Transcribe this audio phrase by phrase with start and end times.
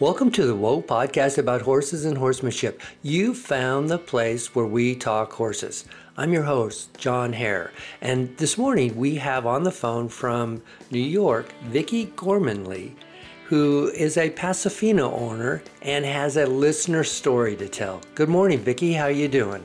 [0.00, 2.82] Welcome to the Whoa podcast about horses and horsemanship.
[3.02, 5.84] You found the place where we talk horses.
[6.16, 7.70] I'm your host, John Hare,
[8.00, 10.60] and this morning we have on the phone from
[10.90, 12.96] New York, Vicki Gormanley,
[13.44, 18.00] who is a Pasofino owner and has a listener story to tell.
[18.16, 18.94] Good morning, Vicki.
[18.94, 19.64] How are you doing?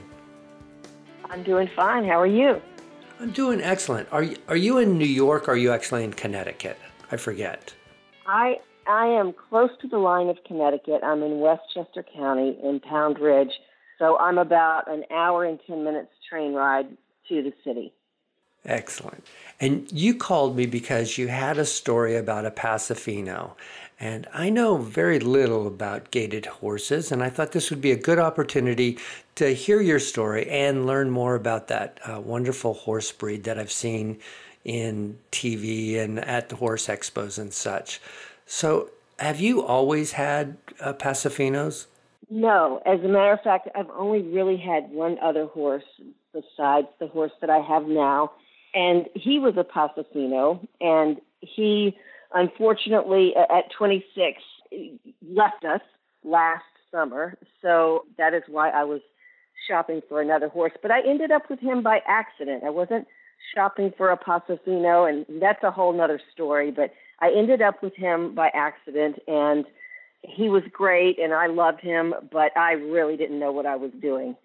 [1.27, 2.05] I'm doing fine.
[2.05, 2.61] How are you?
[3.19, 4.07] I'm doing excellent.
[4.11, 6.77] Are you, are you in New York or are you actually in Connecticut?
[7.11, 7.73] I forget.
[8.27, 11.01] I I am close to the line of Connecticut.
[11.03, 13.51] I'm in Westchester County in Pound Ridge.
[13.99, 16.87] So I'm about an hour and 10 minutes train ride
[17.29, 17.93] to the city.
[18.65, 19.23] Excellent.
[19.59, 23.51] And you called me because you had a story about a Pasofino.
[23.99, 27.97] And I know very little about gaited horses, and I thought this would be a
[27.97, 28.97] good opportunity
[29.35, 33.71] to hear your story and learn more about that uh, wonderful horse breed that I've
[33.71, 34.19] seen
[34.65, 38.01] in TV and at the horse expos and such.
[38.51, 38.89] So,
[39.19, 40.93] have you always had uh?
[42.31, 42.81] No.
[42.83, 45.83] As a matter of fact, I've only really had one other horse
[46.33, 48.31] besides the horse that I have now.
[48.73, 50.67] And he was a Pasofino.
[50.81, 51.95] And he,
[52.33, 54.41] unfortunately, at 26,
[55.31, 55.81] left us
[56.23, 57.37] last summer.
[57.61, 59.01] So that is why I was
[59.67, 60.73] shopping for another horse.
[60.81, 62.63] But I ended up with him by accident.
[62.63, 63.05] I wasn't
[63.53, 66.71] shopping for a Pasofino, and that's a whole nother story.
[66.71, 69.65] But I ended up with him by accident, and
[70.21, 73.91] he was great, and I loved him, but I really didn't know what I was
[74.01, 74.35] doing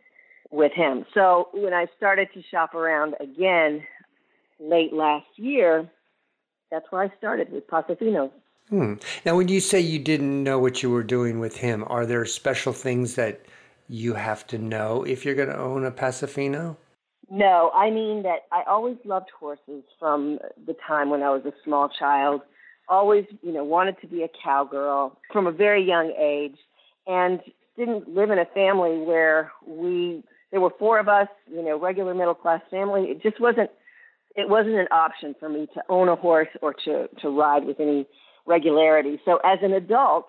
[0.50, 1.04] with him.
[1.14, 3.82] So when I started to shop around again
[4.60, 5.88] late last year,
[6.70, 8.30] that's where I started with Pasofino.
[8.70, 8.94] Hmm.
[9.26, 12.24] Now, when you say you didn't know what you were doing with him, are there
[12.24, 13.42] special things that
[13.88, 16.76] you have to know if you're going to own a Pasofino?
[17.30, 21.52] No, I mean that I always loved horses from the time when I was a
[21.64, 22.42] small child
[22.88, 26.56] always, you know, wanted to be a cowgirl from a very young age
[27.06, 27.40] and
[27.76, 32.14] didn't live in a family where we there were four of us, you know, regular
[32.14, 33.04] middle class family.
[33.04, 33.70] It just wasn't
[34.36, 37.80] it wasn't an option for me to own a horse or to to ride with
[37.80, 38.06] any
[38.46, 39.20] regularity.
[39.24, 40.28] So as an adult,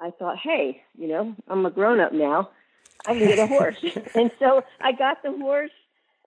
[0.00, 2.50] I thought, hey, you know, I'm a grown up now.
[3.06, 3.76] I can get a horse.
[4.14, 5.70] and so I got the horse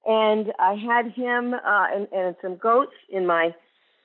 [0.05, 3.53] and I had him uh, and, and some goats in my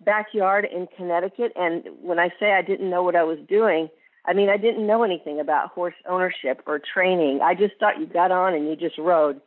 [0.05, 1.53] backyard in Connecticut.
[1.57, 3.89] And when I say I didn't know what I was doing,
[4.25, 7.41] I mean, I didn't know anything about horse ownership or training.
[7.43, 9.41] I just thought you got on and you just rode.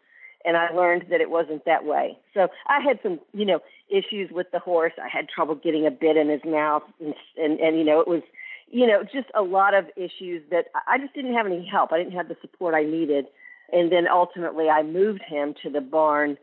[0.43, 2.17] And I learned that it wasn't that way.
[2.33, 4.93] So I had some, you know, issues with the horse.
[5.01, 6.83] I had trouble getting a bit in his mouth.
[6.99, 8.21] And, and, and you know, it was,
[8.69, 11.91] you know, just a lot of issues that I just didn't have any help.
[11.91, 13.25] I didn't have the support I needed.
[13.71, 16.37] And then ultimately I moved him to the barn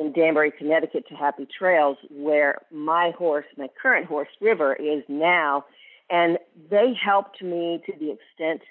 [0.00, 5.64] in Danbury, Connecticut to Happy Trails, where my horse, my current horse, River, is now.
[6.10, 6.38] And
[6.70, 8.62] they helped me to the extent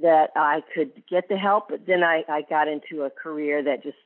[0.00, 3.82] that I could get the help, but then I, I got into a career that
[3.82, 3.98] just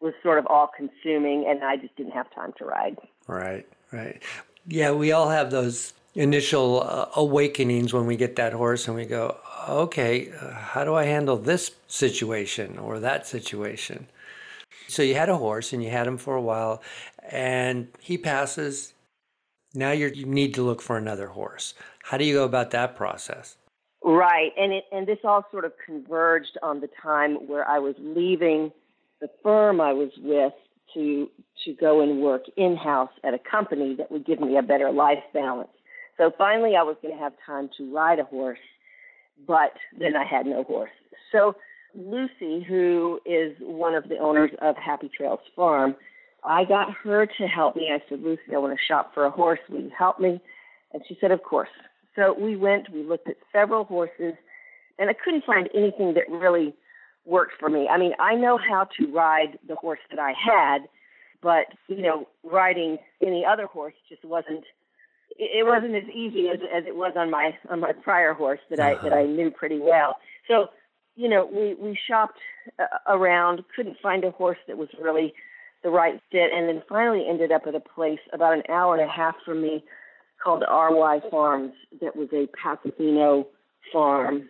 [0.00, 2.98] was sort of all consuming and I just didn't have time to ride.
[3.26, 4.20] Right, right.
[4.66, 9.04] Yeah, we all have those initial uh, awakenings when we get that horse and we
[9.06, 9.36] go,
[9.68, 14.06] okay, uh, how do I handle this situation or that situation?
[14.92, 16.82] So you had a horse and you had him for a while,
[17.30, 18.92] and he passes.
[19.74, 21.72] Now you need to look for another horse.
[22.02, 23.56] How do you go about that process?
[24.04, 27.94] Right, and it, and this all sort of converged on the time where I was
[27.98, 28.70] leaving
[29.20, 30.52] the firm I was with
[30.94, 31.30] to
[31.64, 34.90] to go and work in house at a company that would give me a better
[34.90, 35.70] life balance.
[36.18, 38.58] So finally, I was going to have time to ride a horse,
[39.46, 40.90] but then I had no horse.
[41.30, 41.54] So
[41.94, 45.94] Lucy, who is one of the owners of Happy Trails Farm,
[46.44, 47.90] I got her to help me.
[47.92, 49.60] I said, Lucy, I want to shop for a horse.
[49.68, 50.40] Will you help me?
[50.92, 51.68] And she said, Of course.
[52.16, 54.34] So we went, we looked at several horses,
[54.98, 56.74] and I couldn't find anything that really
[57.24, 57.88] worked for me.
[57.88, 60.88] I mean, I know how to ride the horse that I had,
[61.42, 64.64] but you know, riding any other horse just wasn't
[65.38, 68.80] it wasn't as easy as, as it was on my on my prior horse that
[68.80, 69.16] I that uh-huh.
[69.16, 70.16] I knew pretty well.
[70.48, 70.68] So
[71.16, 72.38] you know, we we shopped
[72.78, 75.34] uh, around, couldn't find a horse that was really
[75.82, 79.02] the right fit, and then finally ended up at a place about an hour and
[79.02, 79.84] a half from me
[80.42, 83.46] called RY Farms that was a Pasofino
[83.92, 84.48] farm.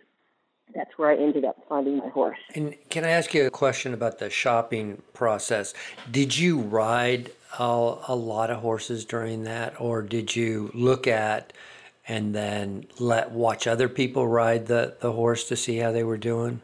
[0.73, 2.39] That's where I ended up finding my horse.
[2.55, 5.73] And can I ask you a question about the shopping process?
[6.09, 7.63] Did you ride a,
[8.07, 11.53] a lot of horses during that, or did you look at
[12.07, 16.17] and then let watch other people ride the, the horse to see how they were
[16.17, 16.61] doing?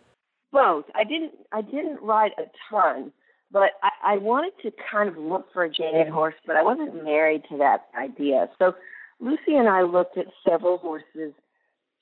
[0.51, 0.85] Both.
[0.95, 3.11] I didn't I didn't ride a ton,
[3.51, 7.03] but I, I wanted to kind of look for a gaited horse, but I wasn't
[7.03, 8.49] married to that idea.
[8.57, 8.73] So
[9.19, 11.33] Lucy and I looked at several horses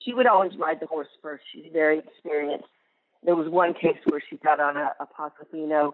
[0.08, 1.44] she would always ride the horse first.
[1.52, 2.68] She's very experienced.
[3.24, 5.92] There was one case where she got on a, a Pasofino,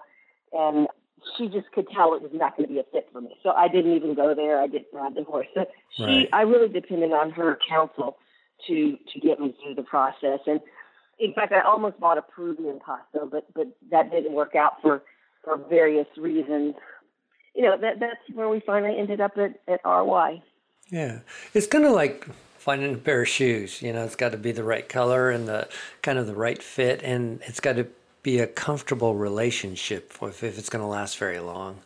[0.51, 0.87] and
[1.37, 3.35] she just could tell it was not going to be a fit for me.
[3.43, 4.61] So I didn't even go there.
[4.61, 5.47] I didn't ride the horse.
[5.53, 5.65] So
[5.95, 6.29] she, right.
[6.33, 8.17] I really depended on her counsel
[8.67, 10.39] to to get me through the process.
[10.47, 10.59] And
[11.19, 15.03] in fact, I almost bought a Peruvian Paso, but but that didn't work out for
[15.43, 16.75] for various reasons.
[17.53, 20.41] You know, that that's where we finally ended up at at RY.
[20.89, 21.19] Yeah,
[21.53, 22.27] it's kind of like
[22.57, 23.81] finding a pair of shoes.
[23.81, 25.67] You know, it's got to be the right color and the
[26.01, 27.87] kind of the right fit, and it's got to
[28.23, 31.79] be a comfortable relationship if, if it's going to last very long.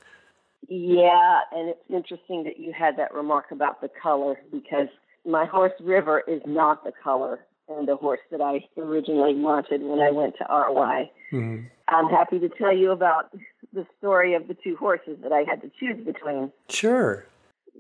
[0.70, 4.88] Yeah, and it's interesting that you had that remark about the color because
[5.26, 7.40] my horse River is not the color
[7.70, 11.12] and the horse that I originally wanted when I went to RY.
[11.32, 11.66] Mm-hmm.
[11.90, 13.32] I'm happy to tell you about
[13.74, 16.52] the story of the two horses that I had to choose between.
[16.70, 17.26] Sure.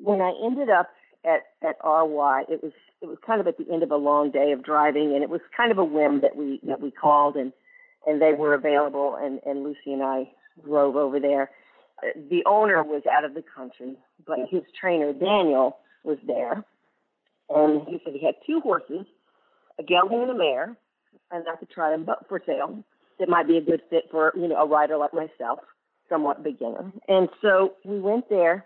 [0.02, 0.90] When I ended up
[1.26, 4.32] at, at RY, it was it was kind of at the end of a long
[4.32, 7.36] day of driving, and it was kind of a whim that we that we called,
[7.36, 7.54] and
[8.08, 10.32] and they were available, and and Lucy and I
[10.66, 11.52] drove over there.
[12.30, 16.64] The owner was out of the country, but his trainer Daniel was there,
[17.50, 19.06] and he said he had two horses,
[19.78, 20.76] a gelding and a mare,
[21.32, 22.84] and I could try them but for sale.
[23.20, 25.60] It might be a good fit for you know a rider like myself,
[26.08, 26.92] somewhat beginner.
[27.08, 28.66] And so we went there,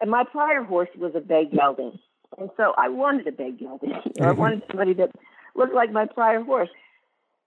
[0.00, 1.98] and my prior horse was a bay gelding,
[2.38, 3.94] and so I wanted a bay gelding.
[4.20, 5.10] I wanted somebody that
[5.56, 6.68] looked like my prior horse.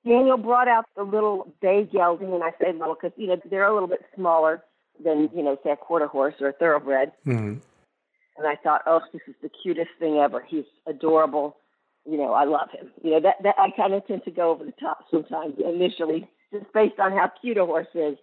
[0.06, 3.68] Daniel brought out the little bay gelding, and I say little because you know they're
[3.68, 4.64] a little bit smaller
[5.04, 7.12] than you know say a quarter horse or a thoroughbred.
[7.26, 7.60] Mm-hmm.
[8.38, 10.42] And I thought, oh, this is the cutest thing ever.
[10.48, 11.58] He's adorable.
[12.06, 12.92] You know, I love him.
[13.04, 16.28] You know that that I kind of tend to go over the top sometimes initially,
[16.54, 18.18] just based on how cute a horse is.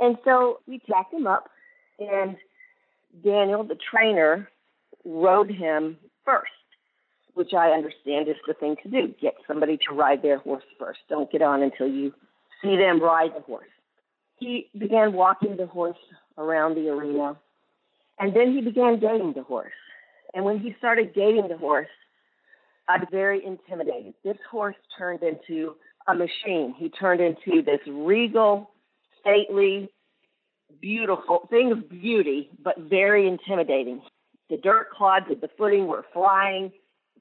[0.00, 1.48] And so we tacked him up,
[2.00, 2.36] and
[3.22, 4.48] Daniel, the trainer,
[5.04, 6.50] rode him first
[7.34, 9.14] which I understand is the thing to do.
[9.20, 11.00] Get somebody to ride their horse first.
[11.08, 12.12] Don't get on until you
[12.62, 13.68] see them ride the horse.
[14.38, 15.96] He began walking the horse
[16.36, 17.36] around the arena,
[18.18, 19.72] and then he began gaiting the horse.
[20.34, 21.88] And when he started gaiting the horse,
[22.88, 24.14] I was very intimidated.
[24.24, 25.76] This horse turned into
[26.08, 26.74] a machine.
[26.76, 28.70] He turned into this regal,
[29.20, 29.88] stately,
[30.80, 34.02] beautiful thing of beauty, but very intimidating.
[34.50, 36.72] The dirt clods of the footing were flying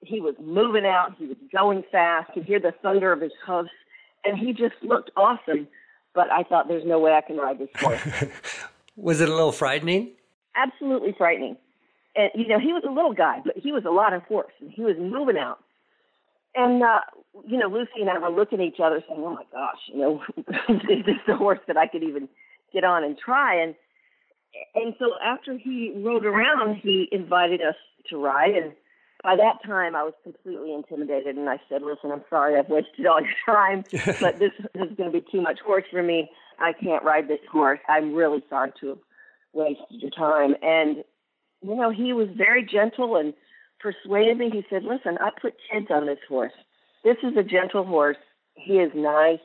[0.02, 1.16] he was moving out.
[1.18, 2.32] He was going fast.
[2.34, 3.70] Could hear the thunder of his hoofs,
[4.26, 5.68] and he just looked awesome.
[6.14, 8.02] But I thought, there's no way I can ride this horse.
[8.96, 10.12] was it a little frightening?
[10.56, 11.56] Absolutely frightening.
[12.16, 14.52] And you know, he was a little guy, but he was a lot of horse,
[14.60, 15.60] and he was moving out.
[16.56, 17.00] And uh,
[17.48, 20.00] you know, Lucy and I were looking at each other, saying, "Oh my gosh, you
[20.00, 22.28] know, is this the horse that I could even
[22.74, 23.76] get on and try?" And
[24.76, 27.76] and so after he rode around, he invited us
[28.10, 28.74] to ride, and
[29.24, 33.06] by that time I was completely intimidated and I said, listen, I'm sorry I've wasted
[33.06, 33.84] all your time,
[34.20, 36.30] but this, is going to be too much horse for me.
[36.60, 37.80] I can't ride this horse.
[37.88, 38.98] I'm really sorry to have
[39.54, 40.56] wasted your time.
[40.62, 40.98] And,
[41.62, 43.34] you know, he was very gentle and
[43.80, 44.50] persuaded me.
[44.52, 46.54] He said, listen, I put kids on this horse.
[47.04, 48.18] This is a gentle horse.
[48.56, 49.40] He is nice.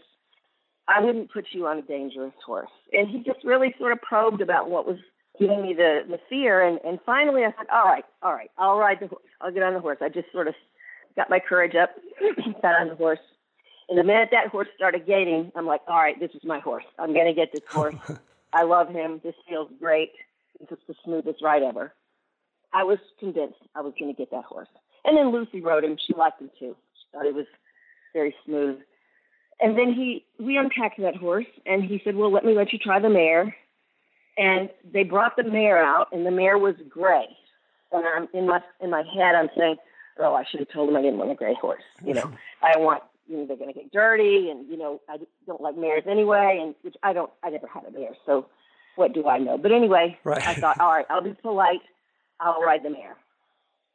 [0.88, 2.70] I wouldn't put you on a dangerous horse.
[2.92, 4.98] And he just really sort of probed about what was
[5.38, 8.78] giving me the the fear and and finally I said all right all right I'll
[8.78, 9.98] ride the horse I'll get on the horse.
[10.00, 10.54] I just sort of
[11.16, 11.90] got my courage up
[12.62, 13.18] got on the horse.
[13.88, 16.84] And the minute that horse started gaiting I'm like all right this is my horse.
[16.98, 17.94] I'm gonna get this horse.
[18.52, 19.20] I love him.
[19.22, 20.12] This feels great.
[20.60, 21.92] This is the smoothest ride ever.
[22.72, 24.68] I was convinced I was gonna get that horse.
[25.04, 25.96] And then Lucy rode him.
[26.04, 26.74] She liked him too.
[26.94, 27.46] She thought it was
[28.12, 28.78] very smooth.
[29.60, 32.78] And then he we unpacked that horse and he said well let me let you
[32.78, 33.54] try the mare
[34.36, 37.26] and they brought the mare out, and the mare was gray.
[37.92, 39.76] And I'm in my in my head, I'm saying,
[40.18, 41.82] "Oh, I should have told them I didn't want a gray horse.
[42.04, 42.30] You know,
[42.62, 45.76] I want you know they're going to get dirty, and you know I don't like
[45.76, 47.30] mares anyway, and which I don't.
[47.42, 48.46] I never had a mare, so
[48.96, 49.58] what do I know?
[49.58, 50.46] But anyway, right.
[50.46, 51.82] I thought, all right, I'll be polite.
[52.40, 53.16] I'll ride the mare.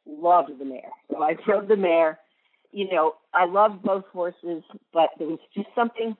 [0.06, 2.18] Loved the mare, so I rode the mare.
[2.72, 6.16] You know, I loved both horses, but there was just something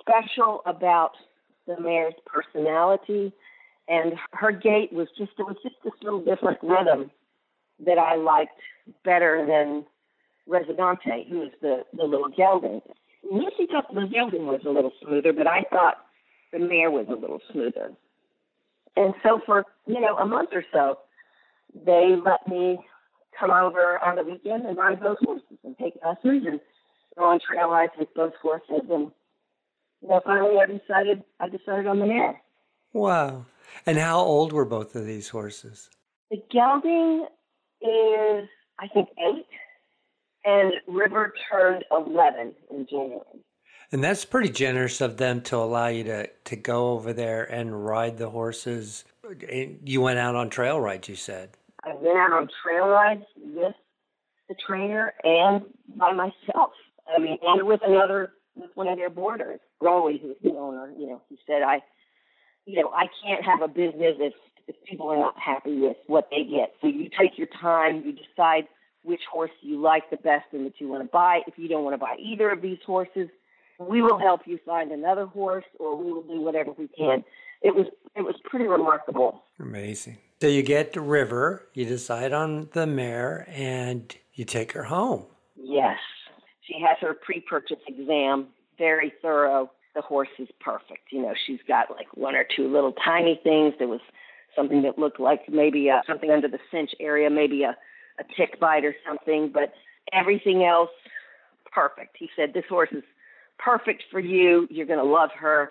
[0.00, 1.12] special about
[1.66, 3.32] the mare's personality
[3.88, 7.10] and her gait was just it was just this little different rhythm
[7.84, 8.58] that I liked
[9.04, 9.84] better than
[10.46, 12.80] Residente, who was the the little gelding.
[13.30, 15.98] Lucy thought the gelding was a little smoother, but I thought
[16.52, 17.92] the mare was a little smoother.
[18.96, 20.98] And so for you know a month or so,
[21.74, 22.78] they let me
[23.38, 26.60] come over on the weekend and ride both horses and take lessons and
[27.16, 28.82] go on trail rides with both horses.
[28.90, 29.10] And
[30.02, 32.40] you know, finally I decided I decided on the mare.
[32.92, 33.46] Wow.
[33.86, 35.90] And how old were both of these horses?
[36.30, 37.26] The gelding
[37.80, 38.48] is,
[38.78, 39.46] I think, eight,
[40.44, 43.44] and River turned 11 in January.
[43.92, 47.84] And that's pretty generous of them to allow you to, to go over there and
[47.84, 49.04] ride the horses.
[49.84, 51.50] You went out on trail rides, you said.
[51.82, 53.74] I went out on trail rides with
[54.48, 55.62] the trainer and
[55.96, 56.70] by myself.
[57.12, 60.92] I mean, and with another, with one of their boarders, Rowie, who's the owner.
[60.96, 61.82] You know, he said, I,
[62.70, 64.32] you know, I can't have a business if,
[64.68, 66.74] if people are not happy with what they get.
[66.80, 68.68] So you take your time, you decide
[69.02, 71.40] which horse you like the best and that you want to buy.
[71.46, 73.28] If you don't want to buy either of these horses,
[73.78, 77.24] we will help you find another horse or we will do whatever we can.
[77.62, 79.42] It was it was pretty remarkable.
[79.58, 80.18] Amazing.
[80.40, 85.24] So you get the river, you decide on the mare and you take her home.
[85.56, 85.98] Yes.
[86.62, 88.48] She has her pre-purchase exam,
[88.78, 89.70] very thorough.
[89.94, 91.10] The horse is perfect.
[91.10, 93.74] You know, she's got like one or two little tiny things.
[93.78, 94.00] There was
[94.54, 97.76] something that looked like maybe a, something under the cinch area, maybe a,
[98.18, 99.72] a tick bite or something, but
[100.12, 100.90] everything else
[101.72, 102.16] perfect.
[102.18, 103.04] He said this horse is
[103.58, 104.66] perfect for you.
[104.70, 105.70] You're going to love her.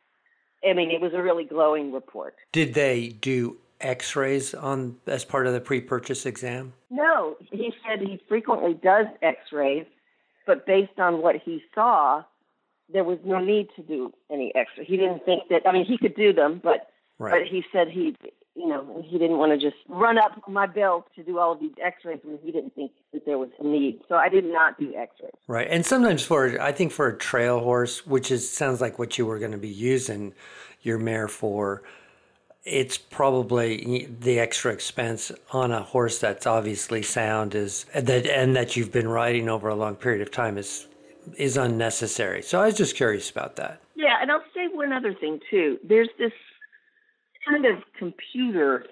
[0.68, 2.36] I mean, it was a really glowing report.
[2.52, 6.74] Did they do X-rays on as part of the pre-purchase exam?
[6.90, 9.86] No, he said he frequently does X-rays,
[10.46, 12.24] but based on what he saw,
[12.92, 14.88] there was no need to do any X-rays.
[14.88, 15.62] He didn't think that.
[15.66, 17.32] I mean, he could do them, but right.
[17.32, 18.16] but he said he
[18.60, 21.62] you know, he didn't want to just run up my bill to do all of
[21.62, 24.02] these x-rays when he didn't think that there was a need.
[24.10, 25.32] So I did not do x-rays.
[25.48, 25.68] Right.
[25.70, 29.26] And sometimes for, I think for a trail horse, which is, sounds like what you
[29.26, 30.34] were going to be using
[30.82, 31.84] your mare for,
[32.66, 38.76] it's probably the extra expense on a horse that's obviously sound is that, and that
[38.76, 40.86] you've been riding over a long period of time is,
[41.38, 42.42] is unnecessary.
[42.42, 43.82] So I was just curious about that.
[43.96, 44.18] Yeah.
[44.22, 45.78] And I'll say one other thing too.
[45.84, 46.34] There's this
[47.48, 48.86] kind of computer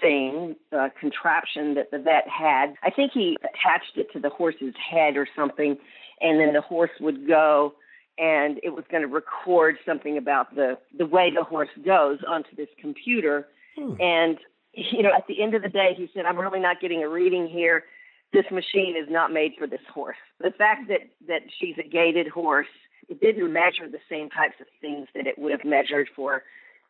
[0.00, 2.74] thing, uh, contraption that the vet had.
[2.82, 5.76] I think he attached it to the horse's head or something,
[6.20, 7.74] and then the horse would go
[8.20, 12.54] and it was going to record something about the the way the horse goes onto
[12.54, 13.48] this computer.
[13.76, 13.94] Hmm.
[13.98, 14.38] And
[14.72, 17.08] you know, at the end of the day, he said, "I'm really not getting a
[17.08, 17.84] reading here.
[18.32, 20.16] This machine is not made for this horse.
[20.40, 22.68] The fact that that she's a gaited horse,
[23.08, 26.42] it didn't measure the same types of things that it would have measured for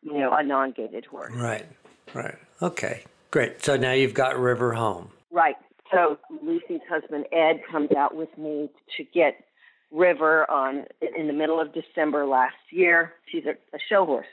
[0.03, 1.33] you know, a non-gaited horse.
[1.35, 1.65] Right,
[2.13, 2.35] right.
[2.61, 3.63] Okay, great.
[3.63, 5.11] So now you've got River home.
[5.31, 5.55] Right.
[5.91, 9.43] So Lucy's husband Ed comes out with me to get
[9.91, 10.85] River on
[11.17, 13.13] in the middle of December last year.
[13.29, 14.25] She's a, a show horse.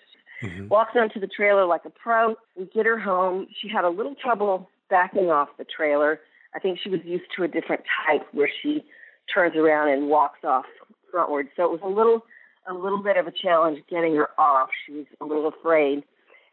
[0.42, 0.68] Mm-hmm.
[0.68, 2.36] Walks onto the trailer like a pro.
[2.56, 3.48] We get her home.
[3.60, 6.20] She had a little trouble backing off the trailer.
[6.54, 8.84] I think she was used to a different type where she
[9.32, 10.64] turns around and walks off
[11.12, 11.48] frontward.
[11.56, 12.24] So it was a little
[12.68, 14.68] a little bit of a challenge getting her off.
[14.86, 16.04] She was a little afraid.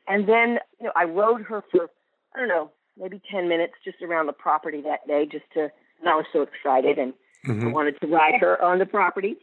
[0.08, 1.90] And then, you know, I rode her for,
[2.34, 5.64] I don't know, maybe 10 minutes just around the property that day just to,
[6.00, 7.14] and I was so excited and
[7.46, 7.68] mm-hmm.
[7.68, 9.36] I wanted to ride her on the property.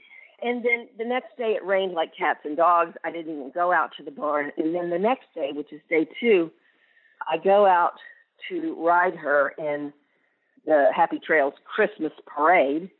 [0.42, 2.94] And then the next day it rained like cats and dogs.
[3.04, 4.50] I didn't even go out to the barn.
[4.56, 6.50] And then the next day, which is day two,
[7.30, 7.94] I go out
[8.48, 9.92] to ride her in
[10.66, 12.90] the Happy Trails Christmas parade.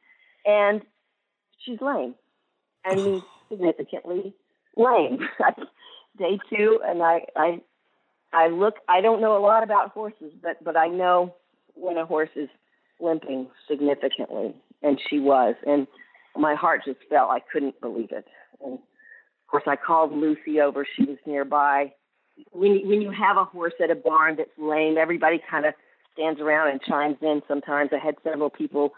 [0.45, 0.83] And
[1.65, 2.15] she's lame.
[2.85, 4.35] I mean, significantly
[4.77, 5.19] lame.
[6.19, 7.61] Day two, and I, I,
[8.33, 8.75] I look.
[8.87, 11.35] I don't know a lot about horses, but but I know
[11.75, 12.51] when a horse is
[13.01, 15.87] limping significantly, and she was, and
[16.37, 17.31] my heart just fell.
[17.31, 18.27] I couldn't believe it.
[18.63, 18.81] And of
[19.51, 20.87] course, I called Lucy over.
[20.97, 21.93] She was nearby.
[22.51, 25.75] When you, when you have a horse at a barn that's lame, everybody kind of
[26.13, 27.43] stands around and chimes in.
[27.49, 28.93] Sometimes I had several people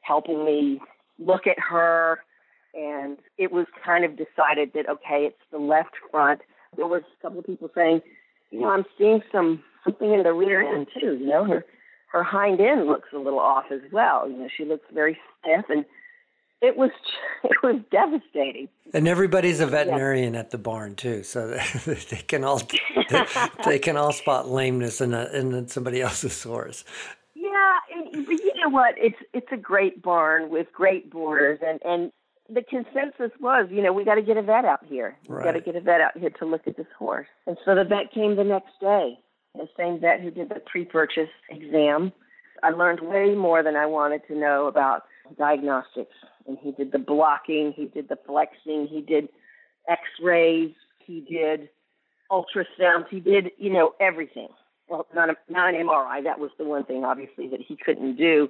[0.00, 0.80] helping me
[1.18, 2.20] look at her
[2.74, 6.40] and it was kind of decided that okay, it's the left front.
[6.76, 8.00] There was a couple of people saying,
[8.50, 11.16] you know, I'm seeing some something in the rear end too.
[11.16, 11.64] You know, her
[12.12, 14.28] her hind end looks a little off as well.
[14.28, 15.84] You know, she looks very stiff, and
[16.60, 16.90] it was
[17.44, 18.68] it was devastating.
[18.92, 20.40] And everybody's a veterinarian yeah.
[20.40, 21.48] at the barn too, so
[21.86, 23.26] they can all they,
[23.64, 26.84] they can all spot lameness in a, in somebody else's horse.
[27.34, 27.50] Yeah,
[27.94, 28.94] and, but you know what?
[28.96, 32.12] It's it's a great barn with great boarders, and and
[32.48, 35.16] the consensus was, you know, we got to get a vet out here.
[35.28, 37.26] We got to get a vet out here to look at this horse.
[37.46, 39.18] And so the vet came the next day.
[39.54, 42.12] The same vet who did the pre-purchase exam.
[42.62, 45.04] I learned way more than I wanted to know about
[45.38, 46.14] diagnostics.
[46.46, 49.28] And he did the blocking, he did the flexing, he did
[49.88, 50.72] X-rays,
[51.04, 51.68] he did
[52.30, 54.48] ultrasounds, he did, you know, everything.
[54.88, 56.22] Well, not a, not an MRI.
[56.24, 58.48] That was the one thing, obviously, that he couldn't do.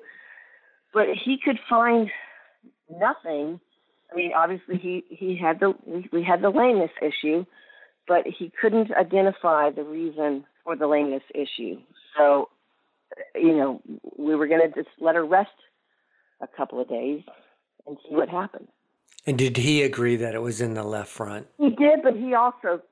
[0.92, 2.10] But he could find
[2.90, 3.60] nothing
[4.14, 5.74] I mean, obviously he he had the
[6.12, 7.44] we had the lameness issue,
[8.06, 11.78] but he couldn't identify the reason for the lameness issue.
[12.16, 12.48] So,
[13.34, 13.82] you know,
[14.16, 15.50] we were going to just let her rest
[16.40, 17.22] a couple of days
[17.86, 18.68] and see what happened.
[19.26, 21.46] And did he agree that it was in the left front?
[21.58, 22.82] He did, but he also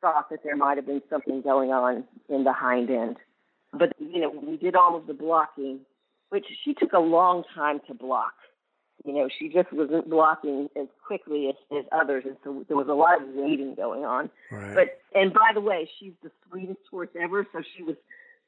[0.00, 3.16] thought that there might have been something going on in the hind end.
[3.72, 5.80] But, you know, we did all of the blocking,
[6.30, 8.32] which she took a long time to block.
[9.04, 12.86] You know, she just wasn't blocking as quickly as, as others, and so there was
[12.88, 14.30] a lot of waiting going on.
[14.50, 14.74] Right.
[14.74, 17.96] But and by the way, she's the sweetest horse ever, so she was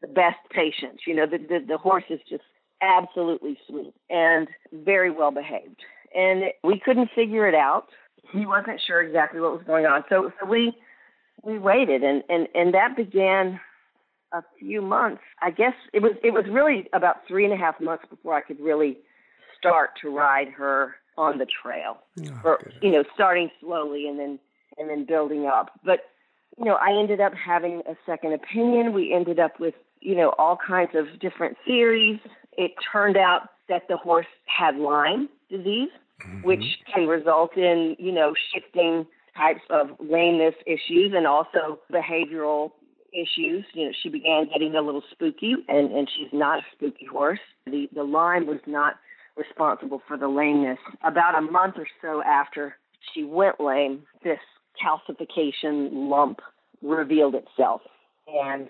[0.01, 1.01] the best patient.
[1.09, 2.45] You know, the the, the horse is just
[2.83, 5.81] absolutely sweet and very well behaved.
[6.15, 7.87] And we couldn't figure it out.
[8.33, 10.73] He wasn't sure exactly what was going on, so so we
[11.43, 13.61] we waited, and and and that began
[14.33, 15.23] a few months.
[15.43, 18.41] I guess it was it was really about three and a half months before I
[18.41, 18.99] could really
[19.59, 22.75] start to ride her on the trail, Oh, or good.
[22.83, 24.39] you know, starting slowly and then
[24.79, 25.71] and then building up.
[25.85, 26.01] But
[26.59, 28.93] you know, I ended up having a second opinion.
[28.93, 32.21] We ended up with you know all kinds of different theories.
[32.57, 35.89] It turned out that the horse had Lyme disease,
[36.27, 36.47] mm-hmm.
[36.47, 39.07] which can result in you know shifting
[39.37, 42.71] types of lameness issues and also behavioral
[43.13, 43.65] issues.
[43.73, 47.41] You know, she began getting a little spooky, and, and she's not a spooky horse.
[47.67, 48.95] The the Lyme was not
[49.37, 50.79] responsible for the lameness.
[51.03, 52.77] About a month or so after
[53.13, 54.39] she went lame, this
[54.83, 56.41] calcification lump
[56.83, 57.81] revealed itself,
[58.27, 58.69] and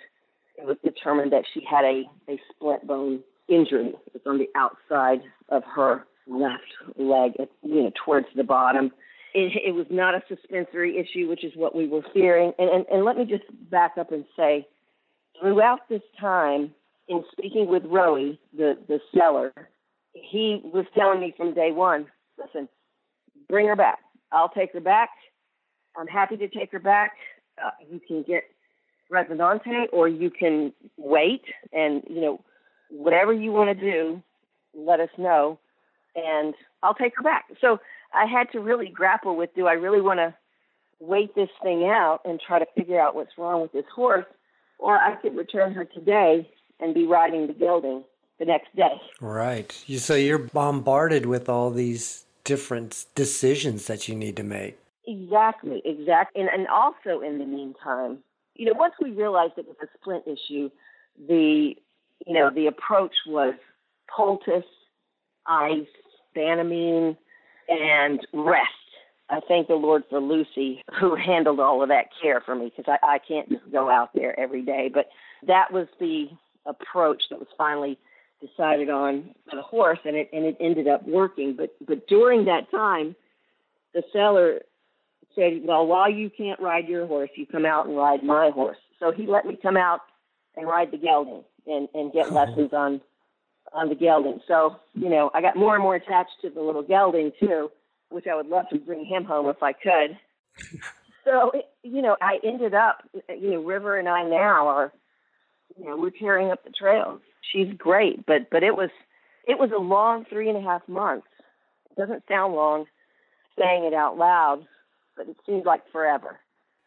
[0.56, 3.92] it was determined that she had a, a splint bone injury.
[4.14, 6.62] It's on the outside of her left
[6.96, 7.32] leg,
[7.62, 8.92] you know, towards the bottom.
[9.34, 12.52] It, it was not a suspensory issue, which is what we were fearing.
[12.58, 14.66] And, and, and let me just back up and say,
[15.40, 16.72] throughout this time,
[17.08, 19.52] in speaking with Rowie, the, the seller,
[20.12, 22.06] he was telling me from day one,
[22.38, 22.68] listen,
[23.48, 23.98] bring her back.
[24.32, 25.10] I'll take her back.
[25.96, 27.12] I'm happy to take her back.
[27.62, 28.44] Uh, you can get
[29.12, 32.40] Resonante or you can wait and, you know,
[32.90, 34.22] whatever you want to do,
[34.74, 35.58] let us know
[36.16, 37.46] and I'll take her back.
[37.60, 37.78] So
[38.12, 40.34] I had to really grapple with do I really want to
[41.00, 44.26] wait this thing out and try to figure out what's wrong with this horse
[44.78, 46.48] or I could return her today
[46.80, 48.04] and be riding the gelding
[48.38, 49.00] the next day.
[49.20, 49.82] Right.
[49.86, 54.78] You, so you're bombarded with all these different decisions that you need to make.
[55.06, 56.42] Exactly, exactly.
[56.42, 58.18] And, and also in the meantime,
[58.54, 60.70] you know, once we realized it was a splint issue,
[61.28, 61.74] the,
[62.26, 63.54] you know, the approach was
[64.14, 64.64] poultice,
[65.46, 65.86] ice,
[66.36, 67.16] Banamine,
[67.68, 68.68] and rest.
[69.30, 72.92] I thank the Lord for Lucy, who handled all of that care for me because
[73.02, 74.90] I, I can't just go out there every day.
[74.92, 75.08] But
[75.46, 76.28] that was the
[76.66, 77.98] approach that was finally
[78.40, 81.54] decided on by the horse, and it and it ended up working.
[81.56, 83.16] But but during that time,
[83.94, 84.60] the seller
[85.34, 88.78] said, "Well, while you can't ride your horse, you come out and ride my horse."
[89.00, 90.00] So he let me come out
[90.56, 93.00] and ride the gelding and and get oh, lessons on
[93.72, 94.40] on the gelding.
[94.46, 97.70] So you know, I got more and more attached to the little gelding too,
[98.10, 100.18] which I would love to bring him home if I could.
[101.24, 104.92] so you know, I ended up, you know, River and I now are,
[105.76, 107.20] you know, we're tearing up the trails.
[107.52, 108.90] She's great, but but it was
[109.46, 111.26] it was a long three and a half months.
[111.90, 112.86] It doesn't sound long
[113.58, 114.66] saying it out loud,
[115.16, 116.40] but it seems like forever.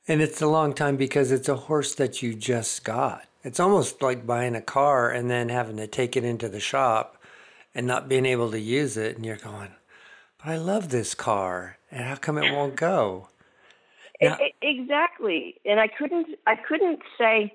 [0.07, 3.25] And it's a long time because it's a horse that you just got.
[3.47, 7.15] It's almost like buying a car and then having to take it into the shop
[7.73, 9.15] and not being able to use it.
[9.15, 9.71] And you're going,
[10.37, 11.77] but I love this car.
[11.89, 13.29] And how come it won't go?
[14.21, 15.61] Now- exactly.
[15.63, 17.53] And I couldn't I couldn't say,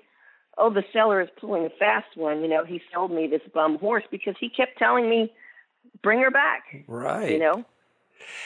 [0.57, 2.41] oh, the seller is pulling a fast one.
[2.41, 5.31] You know, he sold me this bum horse because he kept telling me,
[6.01, 6.63] bring her back.
[6.87, 7.33] Right.
[7.33, 7.65] You know.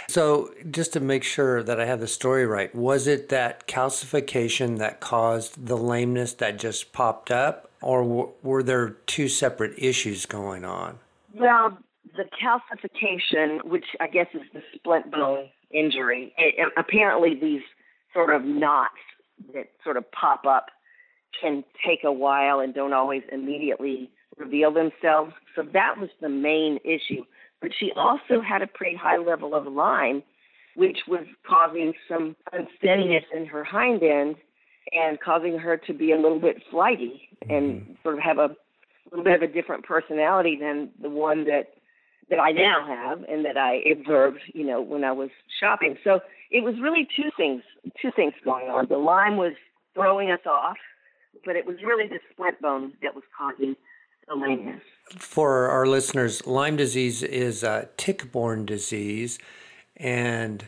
[0.07, 4.77] So, just to make sure that I have the story right, was it that calcification
[4.79, 10.25] that caused the lameness that just popped up, or w- were there two separate issues
[10.25, 10.99] going on?
[11.33, 11.77] Well,
[12.15, 17.61] the calcification, which I guess is the splint bone injury, it, it- apparently these
[18.13, 18.95] sort of knots
[19.53, 20.67] that sort of pop up
[21.39, 25.33] can take a while and don't always immediately reveal themselves.
[25.55, 27.23] So that was the main issue.
[27.61, 30.23] But she also had a pretty high level of Lyme,
[30.75, 34.35] which was causing some unsteadiness in her hind end
[34.91, 37.93] and causing her to be a little bit flighty and mm-hmm.
[38.03, 38.55] sort of have a
[39.11, 41.73] little bit of a different personality than the one that
[42.29, 45.29] that I now have and that I observed, you know, when I was
[45.61, 45.95] shopping.
[46.03, 46.19] So
[46.51, 47.61] it was really two things,
[48.01, 48.87] two things going on.
[48.89, 49.53] The Lyme was
[49.93, 50.75] throwing us off,
[51.45, 53.77] but it was really the splint bone that was causing
[55.17, 59.39] For our listeners, Lyme disease is a tick borne disease,
[59.95, 60.65] and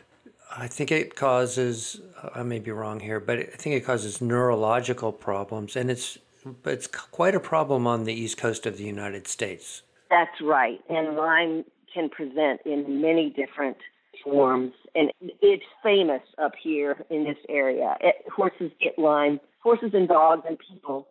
[0.56, 2.02] I think it causes,
[2.34, 6.18] I may be wrong here, but I think it causes neurological problems, and it's,
[6.66, 9.84] it's quite a problem on the east coast of the United States.
[10.10, 10.80] That's right.
[10.90, 13.78] And Lyme can present in many different
[14.24, 17.96] forms, and it's famous up here in this area.
[18.02, 19.40] It, horses get Lyme.
[19.62, 21.08] Horses and dogs and people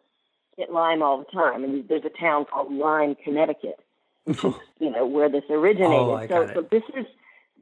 [0.58, 1.64] get Lyme all the time.
[1.64, 3.80] And there's a town called Lyme, Connecticut,
[4.26, 5.92] you know where this originated.
[5.94, 7.06] Oh, so, so this is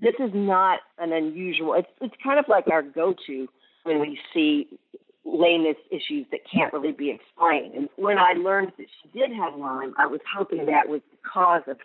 [0.00, 1.74] this is not an unusual.
[1.74, 3.48] It's it's kind of like our go-to
[3.84, 4.68] when we see
[5.24, 7.74] lameness issues that can't really be explained.
[7.74, 11.18] And when I learned that she did have Lyme, I was hoping that was the
[11.28, 11.78] cause of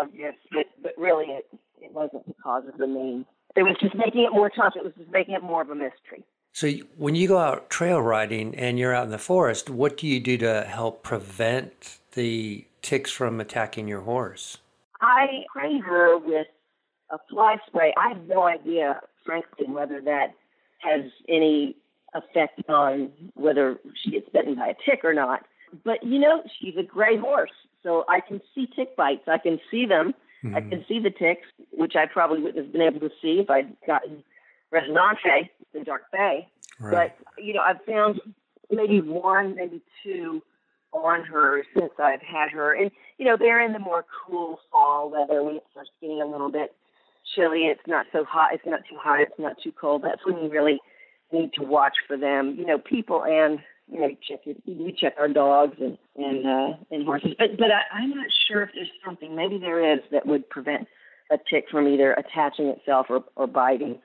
[0.00, 1.46] of this, but, but really it,
[1.80, 3.24] it wasn't the cause of the main.
[3.56, 4.72] It was just making it more tough.
[4.74, 6.24] It was just making it more of a mystery.
[6.54, 10.06] So when you go out trail riding and you're out in the forest, what do
[10.06, 14.58] you do to help prevent the ticks from attacking your horse?
[15.00, 16.46] I spray her with
[17.10, 17.92] a fly spray.
[17.98, 20.34] I have no idea, frankly, whether that
[20.78, 21.74] has any
[22.14, 25.44] effect on whether she gets bitten by a tick or not.
[25.84, 27.50] But you know, she's a gray horse,
[27.82, 29.26] so I can see tick bites.
[29.26, 30.14] I can see them.
[30.44, 30.54] Mm-hmm.
[30.54, 33.50] I can see the ticks, which I probably wouldn't have been able to see if
[33.50, 34.22] I'd gotten
[34.74, 36.48] Resonante, the Dark Bay.
[36.80, 37.12] Right.
[37.16, 38.20] But you know, I've found
[38.70, 40.42] maybe one, maybe two
[40.92, 45.10] on her since I've had her, and you know, they're in the more cool fall
[45.10, 46.74] weather when it starts getting a little bit
[47.34, 47.64] chilly.
[47.66, 48.50] It's not so hot.
[48.52, 49.20] It's not too hot.
[49.20, 50.02] It's not too cold.
[50.02, 50.80] That's when you really
[51.32, 52.56] need to watch for them.
[52.58, 53.60] You know, people and
[53.90, 54.56] you know, check it.
[54.66, 57.34] We check our dogs and and uh, and horses.
[57.38, 59.36] But but I, I'm not sure if there's something.
[59.36, 60.88] Maybe there is that would prevent
[61.30, 63.98] a tick from either attaching itself or, or biting.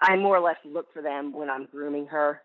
[0.00, 2.42] I more or less look for them when I'm grooming her.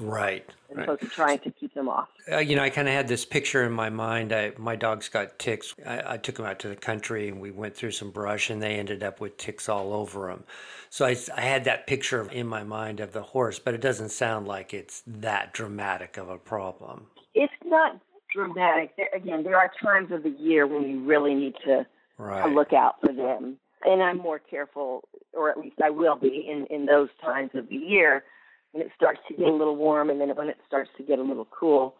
[0.00, 0.44] Right.
[0.70, 0.84] As right.
[0.84, 2.08] opposed to trying to keep them off.
[2.30, 4.32] Uh, you know, I kind of had this picture in my mind.
[4.32, 5.74] I, my dogs got ticks.
[5.84, 8.62] I, I, took them out to the country and we went through some brush and
[8.62, 10.44] they ended up with ticks all over them.
[10.90, 14.10] So I, I had that picture in my mind of the horse, but it doesn't
[14.10, 17.06] sound like it's that dramatic of a problem.
[17.34, 18.00] It's not
[18.32, 18.92] dramatic.
[19.14, 21.86] Again, there are times of the year when you really need to,
[22.18, 22.44] right.
[22.44, 23.58] to look out for them.
[23.84, 25.08] And I'm more careful,
[25.38, 28.24] or at least I will be, in, in those times of the year
[28.72, 31.18] when it starts to get a little warm and then when it starts to get
[31.18, 31.94] a little cool.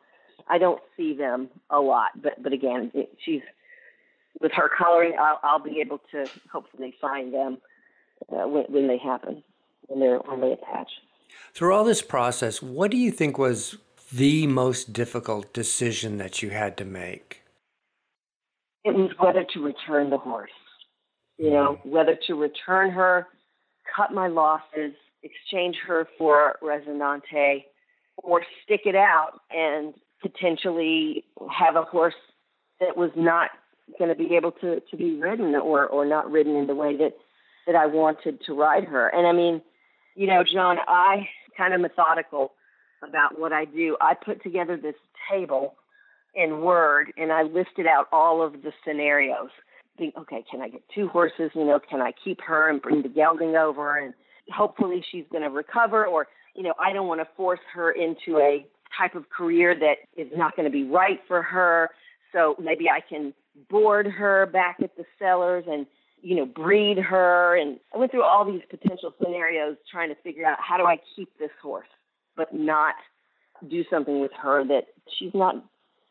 [0.48, 3.42] I don't see them a lot, but but again, it, she's
[4.40, 5.14] with her coloring.
[5.20, 7.58] I'll, I'll be able to hopefully find them
[8.32, 9.42] uh, when, when they happen,
[9.86, 10.90] when they're when they attach.
[11.54, 13.76] Through all this process, what do you think was
[14.12, 17.42] the most difficult decision that you had to make?
[18.84, 20.50] It was whether to return the horse.
[21.38, 23.26] You know, whether to return her,
[23.94, 27.64] cut my losses, exchange her for Resonante
[28.18, 32.14] or stick it out and potentially have a horse
[32.80, 33.50] that was not
[33.98, 36.96] going to be able to, to be ridden or, or not ridden in the way
[36.96, 37.12] that,
[37.66, 39.08] that I wanted to ride her.
[39.08, 39.62] And I mean,
[40.14, 42.52] you know, John, I kind of methodical
[43.06, 43.96] about what I do.
[44.00, 44.94] I put together this
[45.30, 45.74] table
[46.34, 49.50] in Word and I listed out all of the scenarios.
[49.98, 51.50] Think, okay, can I get two horses?
[51.54, 54.14] You know, can I keep her and bring the gelding over and
[54.50, 58.38] hopefully she's going to recover or you know i don't want to force her into
[58.38, 61.90] a type of career that is not going to be right for her
[62.32, 63.32] so maybe i can
[63.68, 65.86] board her back at the sellers and
[66.22, 70.46] you know breed her and i went through all these potential scenarios trying to figure
[70.46, 71.88] out how do i keep this horse
[72.36, 72.94] but not
[73.68, 74.84] do something with her that
[75.18, 75.56] she's not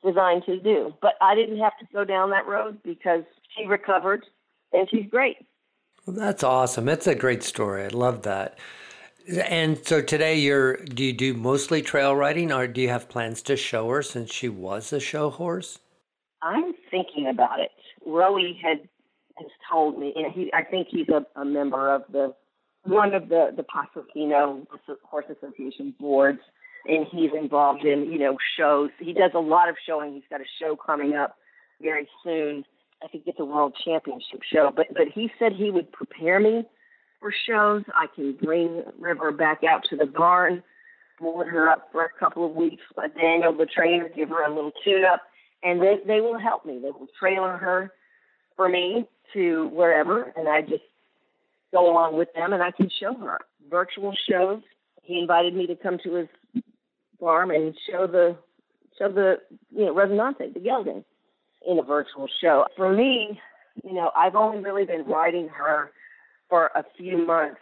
[0.05, 3.23] designed to do but i didn't have to go down that road because
[3.55, 4.25] she recovered
[4.73, 5.37] and she's great
[6.07, 6.85] well, that's awesome.
[6.85, 7.83] That's a great story.
[7.83, 8.57] I love that.
[9.29, 13.41] And so today, you're do you do mostly trail riding, or do you have plans
[13.43, 15.79] to show her since she was a show horse?
[16.41, 17.71] I'm thinking about it.
[18.07, 18.87] Rowie had
[19.37, 22.33] has told me, and he I think he's a, a member of the
[22.83, 24.65] one of the the Pasofino
[25.03, 26.39] Horse Association boards,
[26.85, 28.89] and he's involved in you know shows.
[28.99, 30.13] He does a lot of showing.
[30.13, 31.35] He's got a show coming up
[31.81, 32.63] very soon
[33.03, 34.71] I think it's a world championship show.
[34.75, 36.63] But but he said he would prepare me
[37.19, 37.83] for shows.
[37.93, 40.63] I can bring River back out to the barn,
[41.19, 42.81] board her up for a couple of weeks.
[42.95, 45.21] Let Daniel, the trainer, give her a little tune up,
[45.63, 46.79] and they they will help me.
[46.81, 47.91] They will trailer her
[48.55, 50.83] for me to wherever, and I just
[51.71, 54.61] go along with them, and I can show her virtual shows.
[55.03, 56.27] He invited me to come to his
[57.19, 58.35] farm and show the
[58.97, 59.37] show the
[59.71, 61.03] you know Resonante, the gelding
[61.67, 62.65] in a virtual show.
[62.75, 63.39] For me,
[63.83, 65.91] you know, I've only really been riding her
[66.49, 67.59] for a few months.